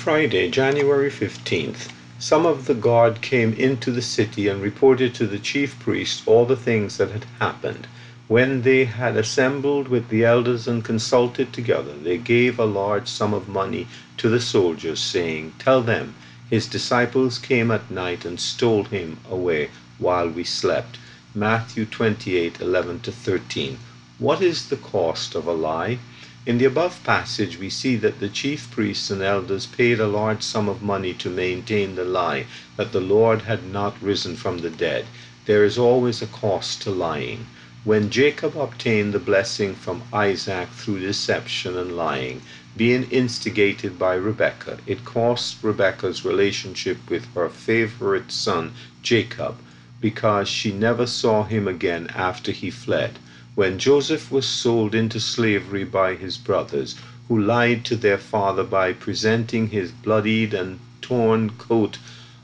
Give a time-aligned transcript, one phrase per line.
[0.00, 5.38] Friday, January 15th, some of the guard came into the city and reported to the
[5.38, 7.86] chief priest all the things that had happened.
[8.26, 13.34] When they had assembled with the elders and consulted together, they gave a large sum
[13.34, 16.14] of money to the soldiers, saying, Tell them,
[16.48, 20.96] his disciples came at night and stole him away while we slept.
[21.34, 23.78] Matthew 28 11 13.
[24.18, 25.98] What is the cost of a lie?
[26.46, 30.42] In the above passage, we see that the chief priests and elders paid a large
[30.42, 32.46] sum of money to maintain the lie
[32.78, 35.04] that the Lord had not risen from the dead.
[35.44, 37.46] There is always a cost to lying.
[37.84, 42.40] When Jacob obtained the blessing from Isaac through deception and lying,
[42.74, 48.72] being instigated by Rebekah, it cost Rebekah's relationship with her favorite son
[49.02, 49.58] Jacob
[50.00, 53.18] because she never saw him again after he fled.
[53.54, 56.94] When Joseph was sold into slavery by his brothers,
[57.28, 61.98] who lied to their father by presenting his bloodied and torn coat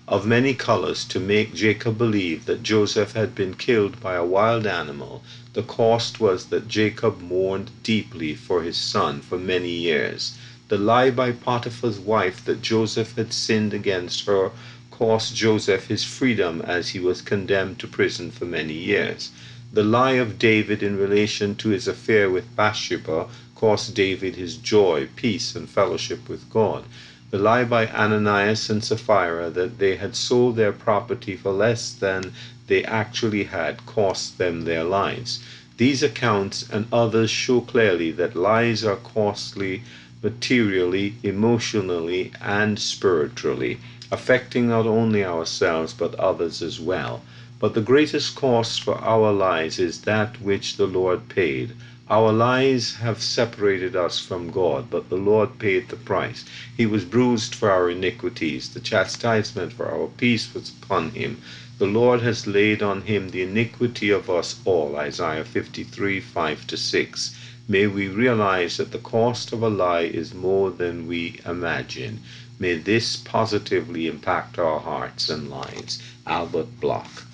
[0.09, 4.67] of many colors to make Jacob believe that Joseph had been killed by a wild
[4.67, 10.37] animal, the cost was that Jacob mourned deeply for his son for many years.
[10.69, 14.51] The lie by Potiphar's wife that Joseph had sinned against her
[14.99, 19.31] cost Joseph his freedom as he was condemned to prison for many years.
[19.71, 25.09] The lie of David in relation to his affair with Bathsheba cost David his joy,
[25.15, 26.85] peace, and fellowship with God.
[27.31, 32.33] The lie by Ananias and Sapphira that they had sold their property for less than
[32.67, 35.41] they actually had cost them their lives.
[35.77, 39.83] These accounts and others show clearly that lies are costly
[40.23, 43.79] materially, emotionally, and spiritually,
[44.11, 47.23] affecting not only ourselves but others as well.
[47.59, 51.73] But the greatest cost for our lives is that which the Lord paid.
[52.09, 56.45] Our lies have separated us from God, but the Lord paid the price.
[56.77, 58.69] He was bruised for our iniquities.
[58.69, 61.39] The chastisement for our peace was upon him.
[61.79, 64.95] The Lord has laid on him the iniquity of us all.
[64.95, 67.35] Isaiah 53 5 6.
[67.67, 72.21] May we realize that the cost of a lie is more than we imagine.
[72.61, 76.01] May this positively impact our hearts and lives.
[76.25, 77.25] Albert Block.